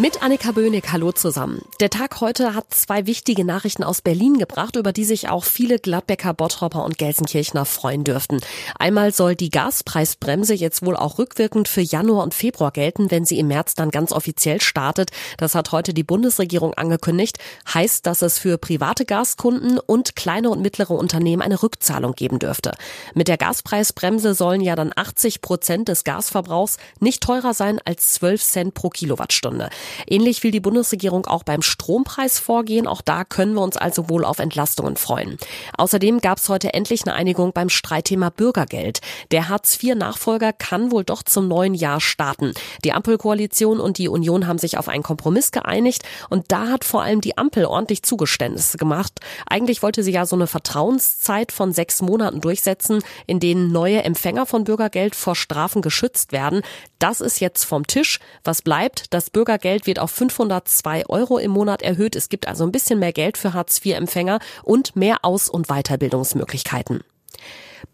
Mit 0.00 0.22
Annika 0.22 0.52
Böhnig, 0.52 0.92
hallo 0.92 1.10
zusammen. 1.10 1.60
Der 1.80 1.90
Tag 1.90 2.20
heute 2.20 2.54
hat 2.54 2.72
zwei 2.72 3.06
wichtige 3.06 3.44
Nachrichten 3.44 3.82
aus 3.82 4.00
Berlin 4.00 4.38
gebracht, 4.38 4.76
über 4.76 4.92
die 4.92 5.02
sich 5.02 5.28
auch 5.28 5.42
viele 5.42 5.80
Gladbecker, 5.80 6.34
Bottropper 6.34 6.84
und 6.84 6.98
Gelsenkirchner 6.98 7.64
freuen 7.64 8.04
dürften. 8.04 8.38
Einmal 8.78 9.12
soll 9.12 9.34
die 9.34 9.50
Gaspreisbremse 9.50 10.54
jetzt 10.54 10.86
wohl 10.86 10.94
auch 10.96 11.18
rückwirkend 11.18 11.66
für 11.66 11.80
Januar 11.80 12.22
und 12.22 12.32
Februar 12.32 12.70
gelten, 12.70 13.10
wenn 13.10 13.24
sie 13.24 13.40
im 13.40 13.48
März 13.48 13.74
dann 13.74 13.90
ganz 13.90 14.12
offiziell 14.12 14.60
startet. 14.60 15.10
Das 15.36 15.56
hat 15.56 15.72
heute 15.72 15.92
die 15.92 16.04
Bundesregierung 16.04 16.74
angekündigt. 16.74 17.38
Heißt, 17.74 18.06
dass 18.06 18.22
es 18.22 18.38
für 18.38 18.56
private 18.56 19.04
Gaskunden 19.04 19.80
und 19.80 20.14
kleine 20.14 20.50
und 20.50 20.62
mittlere 20.62 20.92
Unternehmen 20.92 21.42
eine 21.42 21.60
Rückzahlung 21.60 22.12
geben 22.12 22.38
dürfte. 22.38 22.70
Mit 23.14 23.26
der 23.26 23.36
Gaspreisbremse 23.36 24.34
sollen 24.34 24.60
ja 24.60 24.76
dann 24.76 24.92
80 24.94 25.40
Prozent 25.40 25.88
des 25.88 26.04
Gasverbrauchs 26.04 26.76
nicht 27.00 27.20
teurer 27.20 27.52
sein 27.52 27.80
als 27.84 28.12
12 28.12 28.44
Cent 28.44 28.74
pro 28.74 28.90
Kilowattstunde. 28.90 29.70
Ähnlich 30.06 30.42
will 30.42 30.50
die 30.50 30.60
Bundesregierung 30.60 31.26
auch 31.26 31.42
beim 31.42 31.62
Strompreis 31.62 32.38
vorgehen. 32.38 32.86
Auch 32.86 33.02
da 33.02 33.24
können 33.24 33.54
wir 33.54 33.62
uns 33.62 33.76
also 33.76 34.08
wohl 34.08 34.24
auf 34.24 34.38
Entlastungen 34.38 34.96
freuen. 34.96 35.38
Außerdem 35.76 36.20
gab 36.20 36.38
es 36.38 36.48
heute 36.48 36.74
endlich 36.74 37.06
eine 37.06 37.14
Einigung 37.14 37.52
beim 37.52 37.68
Streitthema 37.68 38.30
Bürgergeld. 38.30 39.00
Der 39.30 39.48
Hartz-IV-Nachfolger 39.48 40.52
kann 40.52 40.90
wohl 40.90 41.04
doch 41.04 41.22
zum 41.22 41.48
neuen 41.48 41.74
Jahr 41.74 42.00
starten. 42.00 42.54
Die 42.84 42.92
Ampelkoalition 42.92 43.80
und 43.80 43.98
die 43.98 44.08
Union 44.08 44.46
haben 44.46 44.58
sich 44.58 44.78
auf 44.78 44.88
einen 44.88 45.02
Kompromiss 45.02 45.52
geeinigt 45.52 46.02
und 46.28 46.46
da 46.48 46.68
hat 46.68 46.84
vor 46.84 47.02
allem 47.02 47.20
die 47.20 47.38
Ampel 47.38 47.64
ordentlich 47.64 48.02
Zugeständnisse 48.02 48.78
gemacht. 48.78 49.20
Eigentlich 49.46 49.82
wollte 49.82 50.02
sie 50.02 50.12
ja 50.12 50.26
so 50.26 50.36
eine 50.36 50.46
Vertrauenszeit 50.46 51.52
von 51.52 51.72
sechs 51.72 52.02
Monaten 52.02 52.40
durchsetzen, 52.40 53.02
in 53.26 53.40
denen 53.40 53.72
neue 53.72 54.02
Empfänger 54.02 54.46
von 54.46 54.64
Bürgergeld 54.64 55.14
vor 55.14 55.36
Strafen 55.36 55.82
geschützt 55.82 56.32
werden. 56.32 56.62
Das 56.98 57.20
ist 57.20 57.40
jetzt 57.40 57.64
vom 57.64 57.86
Tisch. 57.86 58.18
Was 58.44 58.62
bleibt? 58.62 59.12
Das 59.14 59.30
Bürgergeld 59.30 59.77
Geld 59.78 59.86
wird 59.86 60.00
auf 60.00 60.10
502 60.10 61.06
Euro 61.06 61.38
im 61.38 61.52
Monat 61.52 61.82
erhöht. 61.82 62.16
Es 62.16 62.28
gibt 62.28 62.48
also 62.48 62.64
ein 62.64 62.72
bisschen 62.72 62.98
mehr 62.98 63.12
Geld 63.12 63.38
für 63.38 63.52
Hartz-IV-Empfänger 63.52 64.40
und 64.64 64.96
mehr 64.96 65.18
Aus- 65.22 65.48
und 65.48 65.68
Weiterbildungsmöglichkeiten. 65.68 67.04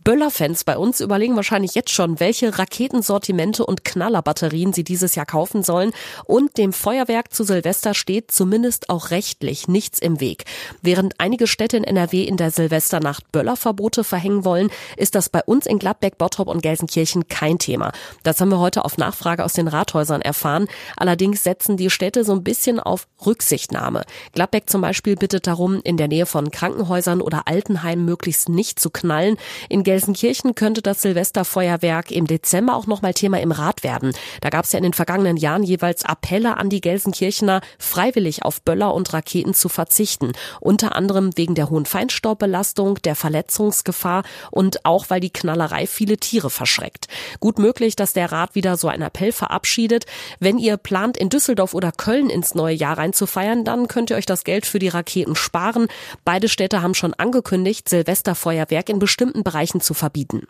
Böller-Fans 0.04 0.64
bei 0.64 0.76
uns 0.76 1.00
überlegen 1.00 1.36
wahrscheinlich 1.36 1.74
jetzt 1.74 1.90
schon, 1.90 2.20
welche 2.20 2.58
Raketensortimente 2.58 3.64
und 3.64 3.84
Knallerbatterien 3.84 4.72
sie 4.72 4.84
dieses 4.84 5.14
Jahr 5.14 5.26
kaufen 5.26 5.62
sollen. 5.62 5.92
Und 6.26 6.58
dem 6.58 6.72
Feuerwerk 6.72 7.32
zu 7.32 7.44
Silvester 7.44 7.94
steht 7.94 8.30
zumindest 8.30 8.90
auch 8.90 9.10
rechtlich 9.10 9.66
nichts 9.66 9.98
im 9.98 10.20
Weg. 10.20 10.44
Während 10.82 11.14
einige 11.18 11.46
Städte 11.46 11.76
in 11.76 11.84
NRW 11.84 12.22
in 12.22 12.36
der 12.36 12.50
Silvesternacht 12.50 13.32
Böllerverbote 13.32 14.04
verhängen 14.04 14.44
wollen, 14.44 14.70
ist 14.96 15.14
das 15.14 15.28
bei 15.28 15.42
uns 15.42 15.66
in 15.66 15.78
Gladbeck, 15.78 16.18
Bottrop 16.18 16.48
und 16.48 16.62
Gelsenkirchen 16.62 17.28
kein 17.28 17.58
Thema. 17.58 17.92
Das 18.22 18.40
haben 18.40 18.50
wir 18.50 18.58
heute 18.58 18.84
auf 18.84 18.98
Nachfrage 18.98 19.44
aus 19.44 19.54
den 19.54 19.68
Rathäusern 19.68 20.20
erfahren. 20.20 20.68
Allerdings 20.96 21.42
setzen 21.42 21.76
die 21.76 21.90
Städte 21.90 22.24
so 22.24 22.32
ein 22.32 22.44
bisschen 22.44 22.78
auf 22.78 23.08
Rücksichtnahme. 23.24 24.04
Gladbeck 24.32 24.68
zum 24.68 24.80
Beispiel 24.80 25.16
bittet 25.16 25.46
darum, 25.46 25.80
in 25.82 25.96
der 25.96 26.08
Nähe 26.08 26.26
von 26.26 26.50
Krankenhäusern 26.50 27.20
oder 27.20 27.46
Altenheimen 27.46 28.04
möglichst 28.04 28.48
nicht 28.48 28.78
zu 28.78 28.90
knallen. 28.90 29.36
In 29.74 29.82
Gelsenkirchen 29.82 30.54
könnte 30.54 30.82
das 30.82 31.02
Silvesterfeuerwerk 31.02 32.12
im 32.12 32.28
Dezember 32.28 32.76
auch 32.76 32.86
nochmal 32.86 33.12
Thema 33.12 33.40
im 33.40 33.50
Rat 33.50 33.82
werden. 33.82 34.12
Da 34.40 34.48
gab 34.48 34.66
es 34.66 34.70
ja 34.70 34.76
in 34.76 34.84
den 34.84 34.92
vergangenen 34.92 35.36
Jahren 35.36 35.64
jeweils 35.64 36.04
Appelle 36.04 36.58
an 36.58 36.70
die 36.70 36.80
Gelsenkirchener, 36.80 37.60
freiwillig 37.80 38.44
auf 38.44 38.62
Böller 38.62 38.94
und 38.94 39.12
Raketen 39.12 39.52
zu 39.52 39.68
verzichten. 39.68 40.30
Unter 40.60 40.94
anderem 40.94 41.36
wegen 41.36 41.56
der 41.56 41.70
hohen 41.70 41.86
Feinstaubbelastung, 41.86 43.02
der 43.02 43.16
Verletzungsgefahr 43.16 44.22
und 44.52 44.84
auch 44.84 45.06
weil 45.08 45.18
die 45.18 45.32
Knallerei 45.32 45.88
viele 45.88 46.18
Tiere 46.18 46.50
verschreckt. 46.50 47.08
Gut 47.40 47.58
möglich, 47.58 47.96
dass 47.96 48.12
der 48.12 48.30
Rat 48.30 48.54
wieder 48.54 48.76
so 48.76 48.86
einen 48.86 49.02
Appell 49.02 49.32
verabschiedet. 49.32 50.06
Wenn 50.38 50.58
ihr 50.58 50.76
plant, 50.76 51.16
in 51.16 51.30
Düsseldorf 51.30 51.74
oder 51.74 51.90
Köln 51.90 52.30
ins 52.30 52.54
neue 52.54 52.76
Jahr 52.76 52.98
reinzufeiern, 52.98 53.64
dann 53.64 53.88
könnt 53.88 54.10
ihr 54.10 54.16
euch 54.18 54.26
das 54.26 54.44
Geld 54.44 54.66
für 54.66 54.78
die 54.78 54.86
Raketen 54.86 55.34
sparen. 55.34 55.88
Beide 56.24 56.48
Städte 56.48 56.80
haben 56.80 56.94
schon 56.94 57.14
angekündigt, 57.14 57.88
Silvesterfeuerwerk 57.88 58.88
in 58.88 59.00
bestimmten 59.00 59.42
Bereichen 59.42 59.63
Bereichen 59.64 59.80
zu 59.80 59.94
verbieten. 59.94 60.46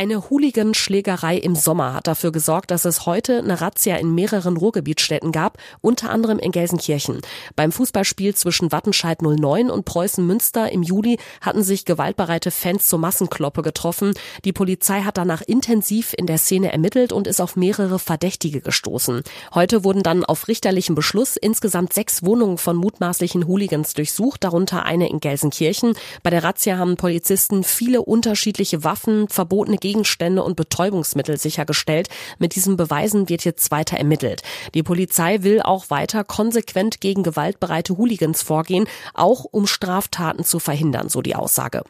Eine 0.00 0.30
Hooligan-Schlägerei 0.30 1.36
im 1.36 1.54
Sommer 1.54 1.92
hat 1.92 2.06
dafür 2.06 2.32
gesorgt, 2.32 2.70
dass 2.70 2.86
es 2.86 3.04
heute 3.04 3.40
eine 3.40 3.60
Razzia 3.60 3.96
in 3.96 4.14
mehreren 4.14 4.56
Ruhrgebietsstädten 4.56 5.30
gab, 5.30 5.58
unter 5.82 6.08
anderem 6.08 6.38
in 6.38 6.52
Gelsenkirchen. 6.52 7.20
Beim 7.54 7.70
Fußballspiel 7.70 8.34
zwischen 8.34 8.72
Wattenscheid 8.72 9.20
09 9.20 9.68
und 9.68 9.84
Preußen 9.84 10.26
Münster 10.26 10.72
im 10.72 10.82
Juli 10.82 11.18
hatten 11.42 11.62
sich 11.62 11.84
gewaltbereite 11.84 12.50
Fans 12.50 12.88
zur 12.88 12.98
Massenkloppe 12.98 13.60
getroffen. 13.60 14.14
Die 14.46 14.54
Polizei 14.54 15.02
hat 15.02 15.18
danach 15.18 15.42
intensiv 15.42 16.14
in 16.16 16.24
der 16.24 16.38
Szene 16.38 16.72
ermittelt 16.72 17.12
und 17.12 17.26
ist 17.26 17.42
auf 17.42 17.54
mehrere 17.54 17.98
Verdächtige 17.98 18.62
gestoßen. 18.62 19.22
Heute 19.54 19.84
wurden 19.84 20.02
dann 20.02 20.24
auf 20.24 20.48
richterlichen 20.48 20.94
Beschluss 20.94 21.36
insgesamt 21.36 21.92
sechs 21.92 22.22
Wohnungen 22.22 22.56
von 22.56 22.78
mutmaßlichen 22.78 23.46
Hooligans 23.46 23.92
durchsucht, 23.92 24.44
darunter 24.44 24.86
eine 24.86 25.10
in 25.10 25.20
Gelsenkirchen. 25.20 25.92
Bei 26.22 26.30
der 26.30 26.42
Razzia 26.42 26.78
haben 26.78 26.96
Polizisten 26.96 27.64
viele 27.64 28.00
unterschiedliche 28.00 28.82
Waffen, 28.82 29.28
verbotene 29.28 29.76
Gegenstände 29.90 30.44
und 30.44 30.54
Betäubungsmittel 30.54 31.36
sichergestellt. 31.36 32.08
Mit 32.38 32.54
diesen 32.54 32.76
Beweisen 32.76 33.28
wird 33.28 33.44
jetzt 33.44 33.72
weiter 33.72 33.96
ermittelt. 33.96 34.42
Die 34.72 34.84
Polizei 34.84 35.42
will 35.42 35.60
auch 35.60 35.90
weiter 35.90 36.22
konsequent 36.22 37.00
gegen 37.00 37.24
gewaltbereite 37.24 37.96
Hooligans 37.96 38.40
vorgehen, 38.40 38.86
auch 39.14 39.44
um 39.44 39.66
Straftaten 39.66 40.44
zu 40.44 40.60
verhindern, 40.60 41.08
so 41.08 41.22
die 41.22 41.34
Aussage. 41.34 41.82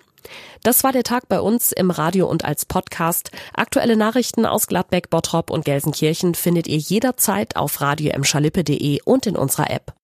Das 0.62 0.82
war 0.82 0.92
der 0.92 1.02
Tag 1.02 1.28
bei 1.28 1.40
uns 1.40 1.72
im 1.72 1.90
Radio 1.90 2.26
und 2.26 2.42
als 2.42 2.64
Podcast. 2.64 3.30
Aktuelle 3.52 3.96
Nachrichten 3.96 4.46
aus 4.46 4.66
Gladbeck, 4.66 5.10
Bottrop 5.10 5.50
und 5.50 5.66
Gelsenkirchen 5.66 6.34
findet 6.34 6.68
ihr 6.68 6.78
jederzeit 6.78 7.56
auf 7.56 7.82
radio 7.82 8.12
und 9.04 9.26
in 9.26 9.36
unserer 9.36 9.70
App. 9.70 9.92